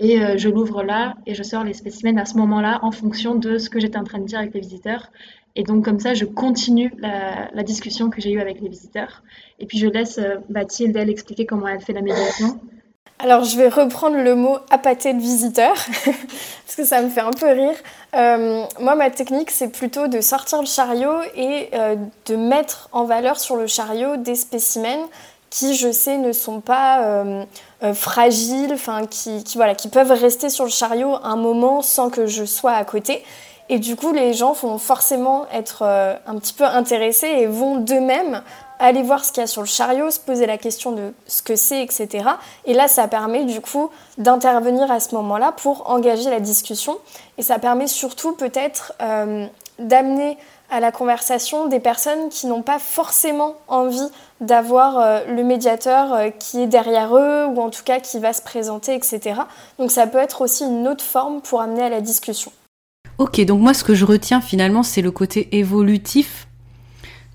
[0.00, 3.58] Et je l'ouvre là et je sors les spécimens à ce moment-là en fonction de
[3.58, 5.10] ce que j'étais en train de dire avec les visiteurs.
[5.58, 9.24] Et donc comme ça, je continue la, discussion que j'ai eue avec les visiteurs.
[9.58, 12.60] Et puis je laisse euh, Mathilde, elle, expliquer comment elle fait la médiation.
[13.18, 17.32] Alors je vais reprendre le mot appâter le visiteur, parce que ça me fait un
[17.32, 17.74] peu rire.
[18.14, 23.02] Euh, moi, ma technique, c'est plutôt de sortir le chariot et euh, de mettre en
[23.02, 25.08] valeur sur le chariot des spécimens
[25.50, 27.46] qui, je sais, ne sont pas
[27.94, 28.76] fragiles,
[29.10, 32.84] qui, voilà, qui peuvent rester sur le chariot un moment sans que je sois à
[32.84, 33.24] côté.
[33.68, 38.42] Et du coup, les gens vont forcément être un petit peu intéressés et vont d'eux-mêmes
[38.78, 41.42] aller voir ce qu'il y a sur le chariot, se poser la question de ce
[41.42, 42.28] que c'est, etc.
[42.64, 46.96] Et là, ça permet du coup d'intervenir à ce moment-là pour engager la discussion.
[47.36, 49.46] Et ça permet surtout peut-être euh,
[49.78, 50.38] d'amener
[50.70, 54.08] à la conversation des personnes qui n'ont pas forcément envie
[54.40, 58.32] d'avoir euh, le médiateur euh, qui est derrière eux ou en tout cas qui va
[58.32, 59.40] se présenter, etc.
[59.78, 62.52] Donc ça peut être aussi une autre forme pour amener à la discussion.
[63.18, 66.46] Ok, donc moi ce que je retiens finalement c'est le côté évolutif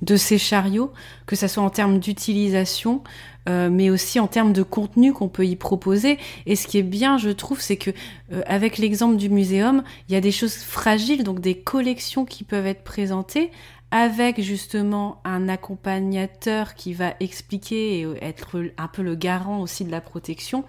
[0.02, 0.93] de ces chariots,
[1.26, 3.04] que ce soit en termes d'utilisation,
[3.50, 6.19] euh, mais aussi en termes de contenu qu'on peut y proposer.
[6.46, 7.91] Et ce qui est bien, je trouve, c'est que
[8.32, 12.43] euh, avec l'exemple du muséum, il y a des choses fragiles, donc des collections qui
[12.43, 13.52] peuvent être présentées
[13.91, 19.91] avec justement un accompagnateur qui va expliquer et être un peu le garant aussi de
[19.91, 20.63] la protection.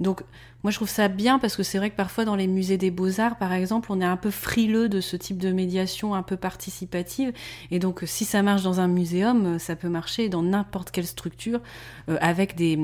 [0.00, 0.22] Donc
[0.62, 2.90] moi, je trouve ça bien parce que c'est vrai que parfois dans les musées des
[2.90, 6.36] beaux-arts, par exemple, on est un peu frileux de ce type de médiation un peu
[6.36, 7.32] participative.
[7.70, 11.60] Et donc, si ça marche dans un muséum, ça peut marcher dans n'importe quelle structure
[12.08, 12.78] euh, avec des,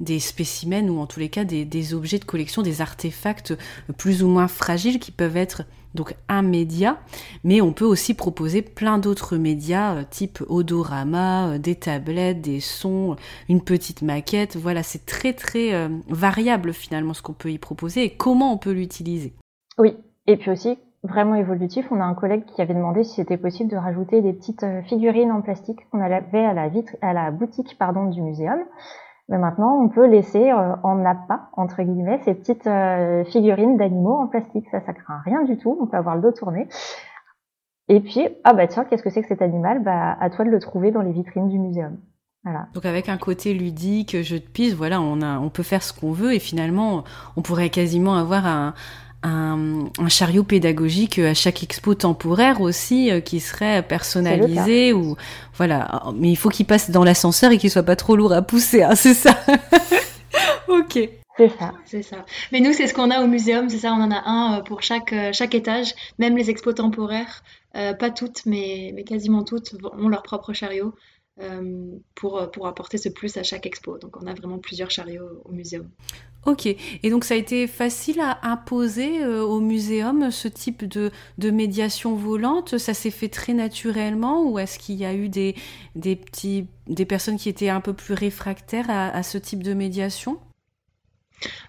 [0.00, 3.54] des spécimens ou en tous les cas des objets de collection, des artefacts
[3.98, 5.62] plus ou moins fragiles qui peuvent être
[5.94, 6.98] donc un média,
[7.44, 12.60] mais on peut aussi proposer plein d'autres médias euh, type odorama, euh, des tablettes, des
[12.60, 13.16] sons,
[13.48, 14.56] une petite maquette.
[14.56, 18.58] Voilà, c'est très très euh, variable finalement ce qu'on peut y proposer et comment on
[18.58, 19.32] peut l'utiliser.
[19.78, 23.38] Oui, et puis aussi vraiment évolutif, on a un collègue qui avait demandé si c'était
[23.38, 27.30] possible de rajouter des petites figurines en plastique qu'on avait à la vitre, à la
[27.30, 28.60] boutique pardon du muséum.
[29.30, 34.16] Mais maintenant, on peut laisser euh, en appât, entre guillemets, ces petites euh, figurines d'animaux
[34.16, 34.66] en plastique.
[34.70, 35.78] Ça, ça craint rien du tout.
[35.80, 36.68] On peut avoir le dos tourné.
[37.88, 39.82] Et puis, ah bah tiens, qu'est-ce que c'est que cet animal?
[39.82, 41.96] Bah, à toi de le trouver dans les vitrines du muséum.
[42.42, 42.66] Voilà.
[42.74, 45.92] Donc avec un côté ludique, jeu de piste, voilà, on a, on peut faire ce
[45.92, 47.04] qu'on veut et finalement,
[47.36, 48.74] on pourrait quasiment avoir un,
[49.22, 55.16] un, un, chariot pédagogique à chaque expo temporaire aussi euh, qui serait personnalisé ou
[55.56, 56.02] voilà.
[56.14, 58.82] Mais il faut qu'il passe dans l'ascenseur et qu'il soit pas trop lourd à pousser
[58.82, 59.38] hein, c'est ça.
[60.68, 60.98] Ok.
[61.36, 61.74] C'est ça.
[61.86, 62.24] C'est ça.
[62.52, 64.62] Mais nous c'est ce qu'on a au muséum c'est ça on en a un euh,
[64.62, 65.94] pour chaque euh, chaque étage.
[66.18, 70.92] Même les expos temporaires pas toutes mais mais quasiment toutes ont leur propre chariot
[71.42, 73.96] euh, pour, pour apporter ce plus à chaque expo.
[73.96, 75.88] Donc on a vraiment plusieurs chariots au muséum.
[76.46, 81.10] Ok, et donc ça a été facile à imposer euh, au muséum ce type de,
[81.36, 82.78] de médiation volante?
[82.78, 85.54] Ça s'est fait très naturellement ou est-ce qu'il y a eu des,
[85.96, 90.38] des, petits, des personnes qui étaient un peu plus réfractaires à, ce type de médiation?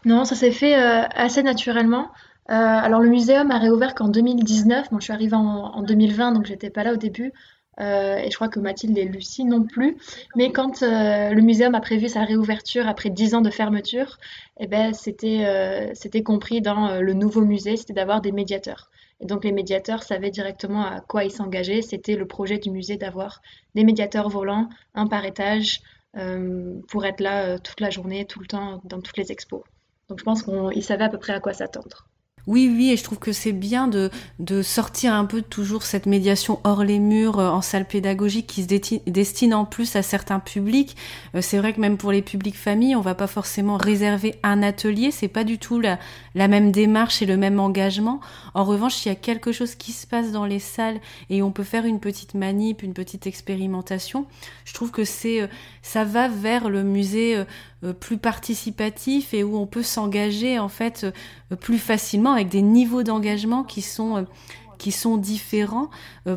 [0.05, 2.09] Non, ça s'est fait euh, assez naturellement.
[2.47, 6.45] alors le muséum a réouvert qu'en 2019, moi je suis arrivée en, en 2020 donc
[6.45, 7.33] j'étais pas là au début.
[7.79, 9.97] Euh, et je crois que Mathilde et Lucie non plus.
[10.35, 14.17] Mais quand euh, le muséum a prévu sa réouverture après dix ans de fermeture,
[14.59, 18.89] eh ben, c'était euh, c'était compris dans le nouveau musée, c'était d'avoir des médiateurs.
[19.21, 21.81] Et donc les médiateurs savaient directement à quoi ils s'engageaient.
[21.81, 23.41] C'était le projet du musée d'avoir
[23.75, 25.81] des médiateurs volants, un par étage,
[26.89, 29.61] pour être là toute la journée, tout le temps, dans toutes les expos.
[30.09, 32.07] Donc je pense qu'ils savaient à peu près à quoi s'attendre.
[32.47, 34.09] Oui, oui, et je trouve que c'est bien de,
[34.61, 38.67] sortir un peu toujours cette médiation hors les murs euh, en salle pédagogique qui se
[39.09, 40.95] destine en plus à certains publics.
[41.35, 44.63] Euh, c'est vrai que même pour les publics familles, on va pas forcément réserver un
[44.63, 45.99] atelier, c'est pas du tout la,
[46.35, 48.19] la même démarche et le même engagement.
[48.53, 51.51] En revanche, s'il y a quelque chose qui se passe dans les salles et on
[51.51, 54.25] peut faire une petite manip, une petite expérimentation,
[54.65, 55.47] je trouve que c'est euh,
[55.81, 57.43] ça va vers le musée
[57.83, 61.03] euh, plus participatif et où on peut s'engager en fait
[61.51, 64.21] euh, plus facilement avec des niveaux d'engagement qui sont euh,
[64.81, 65.91] qui sont différents,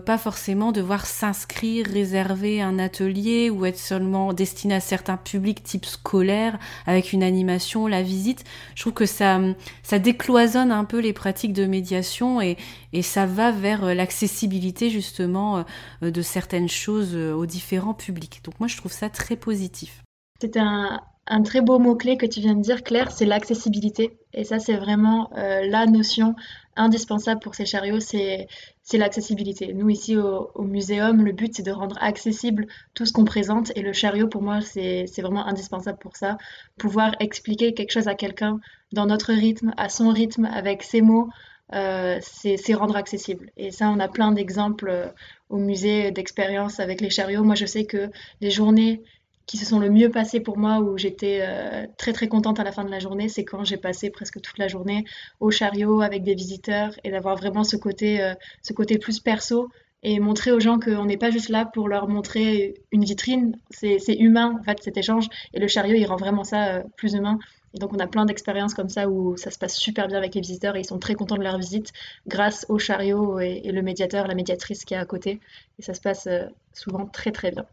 [0.04, 5.86] pas forcément devoir s'inscrire, réserver un atelier ou être seulement destiné à certains publics type
[5.86, 8.44] scolaire avec une animation, la visite.
[8.74, 9.40] Je trouve que ça,
[9.82, 12.58] ça décloisonne un peu les pratiques de médiation et,
[12.92, 15.64] et ça va vers l'accessibilité justement
[16.02, 18.42] de certaines choses aux différents publics.
[18.44, 20.02] Donc moi je trouve ça très positif.
[20.42, 24.18] C'est un, un très beau mot-clé que tu viens de dire, Claire, c'est l'accessibilité.
[24.34, 26.34] Et ça, c'est vraiment euh, la notion
[26.76, 28.48] indispensable pour ces chariots, c'est
[28.92, 29.72] l'accessibilité.
[29.72, 33.72] Nous, ici au, au muséum, le but, c'est de rendre accessible tout ce qu'on présente.
[33.76, 36.38] Et le chariot, pour moi, c'est vraiment indispensable pour ça.
[36.78, 38.60] Pouvoir expliquer quelque chose à quelqu'un
[38.92, 41.28] dans notre rythme, à son rythme, avec ses mots,
[41.70, 43.50] c'est rendre accessible.
[43.56, 45.12] Et ça, on a plein d'exemples
[45.48, 47.42] au musée d'expérience avec les chariots.
[47.42, 48.10] Moi, je sais que
[48.40, 49.02] les journées
[49.46, 52.64] qui se sont le mieux passées pour moi, où j'étais euh, très très contente à
[52.64, 55.04] la fin de la journée, c'est quand j'ai passé presque toute la journée
[55.40, 59.68] au chariot avec des visiteurs et d'avoir vraiment ce côté, euh, ce côté plus perso
[60.02, 63.98] et montrer aux gens qu'on n'est pas juste là pour leur montrer une vitrine, c'est
[64.18, 67.38] humain en fait cet échange et le chariot il rend vraiment ça euh, plus humain.
[67.74, 70.34] Et donc on a plein d'expériences comme ça où ça se passe super bien avec
[70.34, 71.92] les visiteurs et ils sont très contents de leur visite
[72.26, 75.40] grâce au chariot et, et le médiateur, la médiatrice qui est à côté.
[75.78, 76.28] Et ça se passe
[76.72, 77.66] souvent très très bien.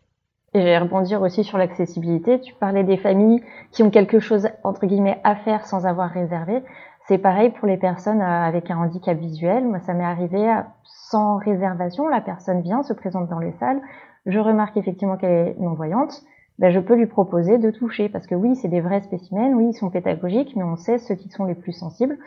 [0.53, 2.41] Et je vais rebondir aussi sur l'accessibilité.
[2.41, 6.61] Tu parlais des familles qui ont quelque chose, entre guillemets, à faire sans avoir réservé.
[7.07, 9.63] C'est pareil pour les personnes euh, avec un handicap visuel.
[9.63, 12.09] Moi, ça m'est arrivé euh, sans réservation.
[12.09, 13.81] La personne vient, se présente dans les salles.
[14.25, 16.21] Je remarque effectivement qu'elle est non-voyante.
[16.59, 19.69] Ben, je peux lui proposer de toucher parce que oui, c'est des vrais spécimens, oui,
[19.69, 22.19] ils sont pédagogiques, mais on sait ceux qui sont les plus sensibles.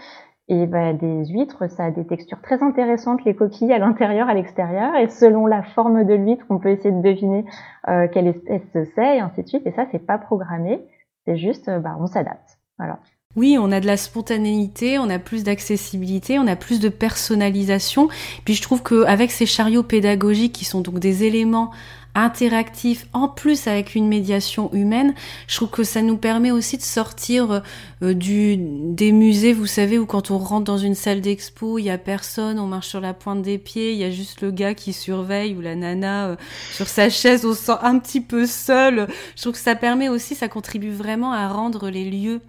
[0.48, 4.34] Et bah, des huîtres, ça a des textures très intéressantes, les coquilles à l'intérieur, à
[4.34, 7.46] l'extérieur, et selon la forme de l'huître, on peut essayer de deviner
[7.88, 8.62] euh, quelle espèce
[8.94, 9.66] c'est, et ainsi de suite.
[9.66, 10.86] Et ça, c'est pas programmé,
[11.24, 12.58] c'est juste, euh, bah, on s'adapte.
[12.78, 12.98] Voilà.
[13.36, 18.08] Oui, on a de la spontanéité, on a plus d'accessibilité, on a plus de personnalisation.
[18.44, 21.72] Puis je trouve qu'avec ces chariots pédagogiques qui sont donc des éléments
[22.14, 25.14] interactif, en plus avec une médiation humaine,
[25.48, 27.62] je trouve que ça nous permet aussi de sortir
[28.02, 31.84] euh, du des musées, vous savez, où quand on rentre dans une salle d'expo, il
[31.84, 34.52] y a personne, on marche sur la pointe des pieds, il y a juste le
[34.52, 36.36] gars qui surveille ou la nana euh,
[36.72, 39.08] sur sa chaise, on se sent un petit peu seul.
[39.34, 42.40] Je trouve que ça permet aussi, ça contribue vraiment à rendre les lieux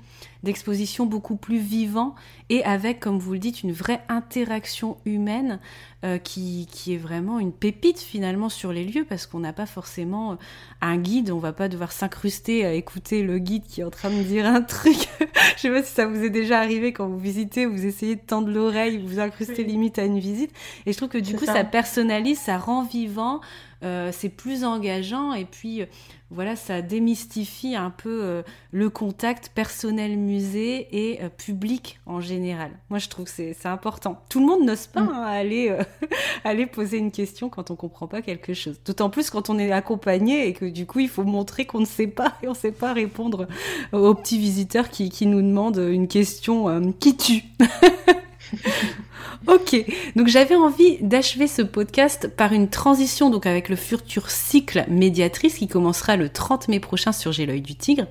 [0.45, 2.15] d'exposition beaucoup plus vivant
[2.49, 5.59] et avec, comme vous le dites, une vraie interaction humaine
[6.05, 9.65] euh, qui, qui, est vraiment une pépite finalement sur les lieux parce qu'on n'a pas
[9.65, 10.35] forcément euh,
[10.79, 14.11] un guide, on va pas devoir s'incruster à écouter le guide qui est en train
[14.11, 14.95] de dire un truc.
[15.55, 18.21] Je sais pas si ça vous est déjà arrivé quand vous visitez, vous essayez de
[18.21, 20.51] tendre l'oreille, vous incrustez limite à une visite.
[20.85, 21.63] Et je trouve que du coup, ça.
[21.63, 23.41] personnalise, ça rend vivant.
[23.85, 25.85] Euh, c'est plus engageant et puis
[26.31, 32.71] voilà, ça démystifie un peu euh, le contact personnel musée et euh, public en général.
[32.89, 34.19] Moi, je trouve que c'est important.
[34.27, 35.09] Tout le monde n'ose pas mm.
[35.09, 35.83] hein, aller, euh,
[36.43, 38.79] aller poser une question quand on comprend pas quelque chose.
[38.83, 41.85] D'autant plus quand on est accompagné et que du coup, il faut montrer qu'on ne
[41.85, 43.47] sait pas et on ne sait pas répondre
[43.93, 47.43] aux petits visiteurs qui, qui nous demandent une question qui tue.
[49.47, 49.75] Ok,
[50.15, 55.55] donc j'avais envie d'achever ce podcast par une transition donc avec le futur cycle médiatrice
[55.55, 58.07] qui commencera le 30 mai prochain sur J'ai l'œil du tigre.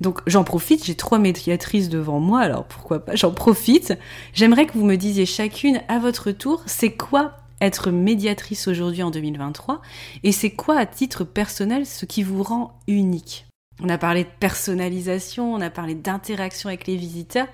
[0.00, 3.94] Donc j'en profite, j'ai trois médiatrices devant moi, alors pourquoi pas, j'en profite.
[4.32, 9.10] J'aimerais que vous me disiez chacune à votre tour, c'est quoi être médiatrice aujourd'hui en
[9.10, 9.82] 2023
[10.22, 13.46] et c'est quoi à titre personnel ce qui vous rend unique?
[13.82, 17.48] On a parlé de personnalisation, on a parlé d'interaction avec les visiteurs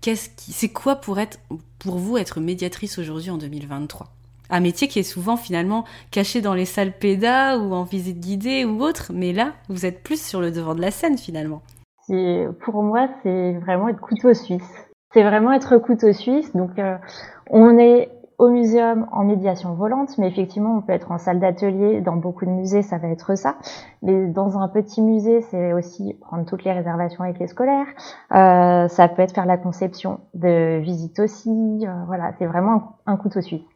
[0.00, 1.38] qu'est-ce qui, c'est quoi pour être,
[1.78, 4.08] pour vous être médiatrice aujourd'hui en 2023
[4.50, 8.64] Un métier qui est souvent finalement caché dans les salles pédas ou en visite guidée
[8.64, 11.62] ou autre, mais là, vous êtes plus sur le devant de la scène finalement.
[12.08, 14.88] pour moi, c'est vraiment être couteau suisse.
[15.12, 16.52] C'est vraiment être couteau suisse.
[16.54, 16.96] Donc, euh,
[17.50, 22.00] on est au muséum en médiation volante, mais effectivement, on peut être en salle d'atelier.
[22.00, 23.58] Dans beaucoup de musées, ça va être ça.
[24.02, 27.88] Mais dans un petit musée, c'est aussi prendre toutes les réservations avec les scolaires.
[28.32, 31.50] Euh, ça peut être faire la conception de visites aussi.
[31.50, 33.66] Euh, voilà, c'est vraiment un, couteau suisse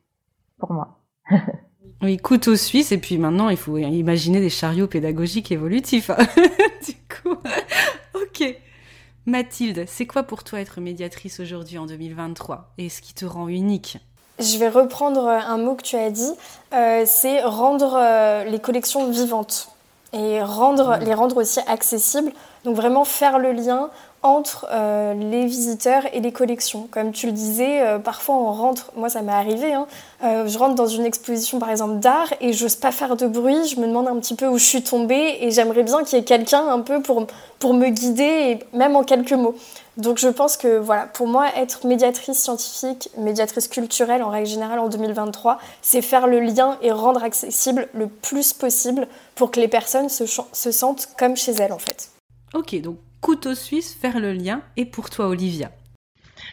[0.60, 1.00] pour moi.
[2.02, 2.92] oui, couteau suisse.
[2.92, 6.08] Et puis maintenant, il faut imaginer des chariots pédagogiques évolutifs.
[6.86, 7.34] du coup,
[8.14, 8.56] ok.
[9.26, 13.48] Mathilde, c'est quoi pour toi être médiatrice aujourd'hui en 2023 et ce qui te rend
[13.48, 13.98] unique?
[14.38, 16.32] Je vais reprendre un mot que tu as dit,
[16.72, 19.68] euh, c'est rendre euh, les collections vivantes
[20.12, 22.32] et rendre, les rendre aussi accessibles.
[22.64, 23.90] Donc vraiment faire le lien
[24.22, 26.86] entre euh, les visiteurs et les collections.
[26.90, 29.86] Comme tu le disais, euh, parfois on rentre, moi ça m'est arrivé, hein,
[30.22, 33.66] euh, je rentre dans une exposition par exemple d'art et j'ose pas faire de bruit,
[33.66, 36.20] je me demande un petit peu où je suis tombée et j'aimerais bien qu'il y
[36.20, 37.26] ait quelqu'un un peu pour,
[37.58, 39.56] pour me guider, même en quelques mots.
[39.96, 44.78] Donc je pense que voilà, pour moi, être médiatrice scientifique, médiatrice culturelle en règle générale
[44.78, 49.68] en 2023, c'est faire le lien et rendre accessible le plus possible pour que les
[49.68, 50.26] personnes se
[50.70, 52.10] sentent comme chez elles en fait.
[52.54, 54.62] Ok, donc couteau suisse, faire le lien.
[54.76, 55.70] Et pour toi, Olivia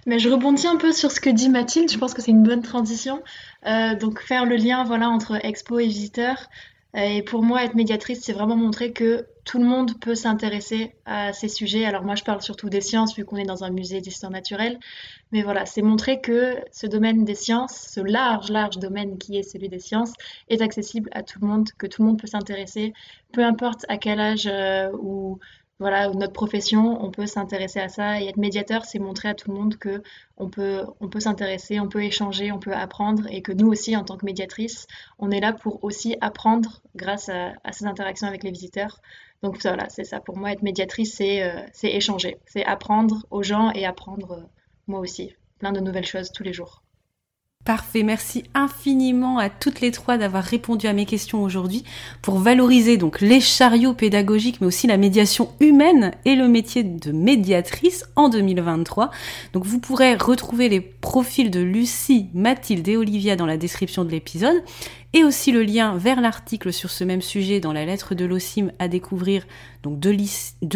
[0.05, 2.43] mais je rebondis un peu sur ce que dit Mathilde, je pense que c'est une
[2.43, 3.22] bonne transition.
[3.65, 6.47] Euh, donc faire le lien voilà, entre expo et visiteurs.
[6.95, 10.95] Euh, et pour moi, être médiatrice, c'est vraiment montrer que tout le monde peut s'intéresser
[11.05, 11.86] à ces sujets.
[11.86, 14.80] Alors moi, je parle surtout des sciences, vu qu'on est dans un musée d'histoire naturelle.
[15.32, 19.43] Mais voilà, c'est montrer que ce domaine des sciences, ce large, large domaine qui est
[19.43, 20.13] celui des sciences,
[20.49, 22.93] est accessible à tout le monde, que tout le monde peut s'intéresser,
[23.32, 25.39] peu importe à quel âge euh, ou
[25.80, 29.50] voilà, notre profession, on peut s'intéresser à ça et être médiateur, c'est montrer à tout
[29.50, 30.04] le monde que
[30.36, 33.96] on peut, on peut s'intéresser, on peut échanger, on peut apprendre et que nous aussi,
[33.96, 34.88] en tant que médiatrice,
[35.20, 39.00] on est là pour aussi apprendre grâce à, ces interactions avec les visiteurs.
[39.42, 40.20] Donc voilà, c'est ça.
[40.20, 44.44] Pour moi, être médiatrice, c'est euh, échanger, c'est apprendre aux gens et apprendre euh,
[44.88, 46.84] moi aussi plein de nouvelles choses tous les jours.
[47.66, 51.84] Parfait, merci infiniment à toutes les trois d'avoir répondu à mes questions aujourd'hui
[52.22, 57.12] pour valoriser donc les chariots pédagogiques mais aussi la médiation humaine et le métier de
[57.12, 59.12] médiatrice en 2023.
[59.51, 64.10] Donc vous pourrez retrouver les profils de Lucie, Mathilde et Olivia dans la description de
[64.10, 64.64] l'épisode
[65.14, 68.72] et aussi le lien vers l'article sur ce même sujet dans la lettre de l'OCIM
[68.80, 69.45] à découvrir
[69.84, 70.10] donc de,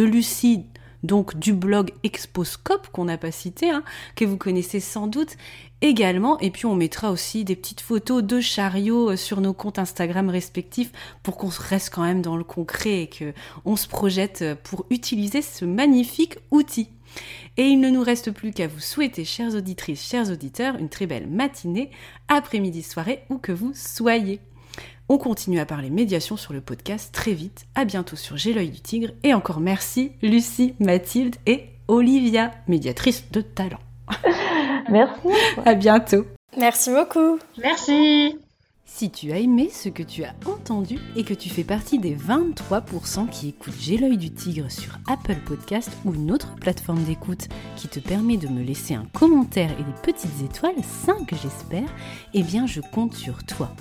[0.03, 0.65] Lucie
[1.03, 3.83] donc du blog Exposcope qu'on n'a pas cité, hein,
[4.15, 5.37] que vous connaissez sans doute
[5.83, 6.39] également.
[6.39, 10.29] Et puis on mettra aussi des petites photos de chariots euh, sur nos comptes Instagram
[10.29, 13.33] respectifs pour qu'on reste quand même dans le concret et que
[13.65, 16.89] on se projette euh, pour utiliser ce magnifique outil.
[17.57, 21.05] Et il ne nous reste plus qu'à vous souhaiter, chères auditrices, chers auditeurs, une très
[21.05, 21.91] belle matinée,
[22.27, 24.39] après-midi, soirée, où que vous soyez.
[25.09, 27.67] On continue à parler médiation sur le podcast très vite.
[27.75, 29.11] À bientôt sur J'ai l'œil du tigre.
[29.21, 33.81] Et encore merci Lucie, Mathilde et Olivia, médiatrice de talent.
[34.89, 35.27] Merci.
[35.65, 36.25] à bientôt.
[36.57, 37.39] Merci beaucoup.
[37.57, 38.37] Merci.
[38.95, 42.15] Si tu as aimé ce que tu as entendu et que tu fais partie des
[42.15, 47.47] 23% qui écoutent J'ai l'œil du tigre sur Apple Podcast ou une autre plateforme d'écoute
[47.75, 50.75] qui te permet de me laisser un commentaire et des petites étoiles,
[51.05, 51.89] 5 j'espère,
[52.35, 53.71] eh bien je compte sur toi.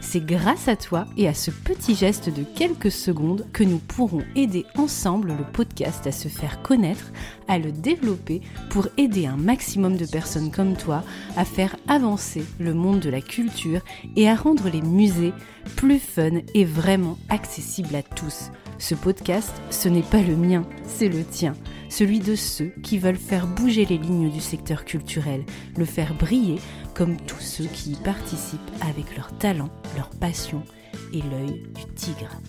[0.00, 4.22] C'est grâce à toi et à ce petit geste de quelques secondes que nous pourrons
[4.36, 7.12] aider ensemble le podcast à se faire connaître,
[7.48, 8.40] à le développer
[8.70, 11.02] pour aider un maximum de personnes comme toi
[11.36, 13.80] à faire avancer le monde de la culture
[14.16, 15.32] et à rendre les musées
[15.76, 18.50] plus fun et vraiment accessibles à tous.
[18.78, 21.54] Ce podcast, ce n'est pas le mien, c'est le tien,
[21.88, 25.44] celui de ceux qui veulent faire bouger les lignes du secteur culturel,
[25.76, 26.58] le faire briller
[26.94, 30.62] comme tous ceux qui y participent avec leur talent, leur passion
[31.12, 32.40] et l'œil du tigre.